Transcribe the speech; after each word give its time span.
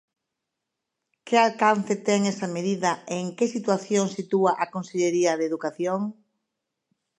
Que 1.25 1.35
alcance 1.47 1.93
ten 2.07 2.21
esa 2.33 2.47
medida 2.57 2.91
e 3.13 3.15
en 3.23 3.29
que 3.37 3.45
situación 3.55 4.05
sitúa 4.17 4.51
á 4.63 4.65
Consellería 4.75 5.31
de 5.35 5.45
Educación? 5.49 6.01